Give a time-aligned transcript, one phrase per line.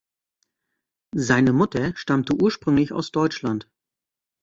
[1.15, 3.69] Seine Mutter stammte ursprünglich aus Deutschland.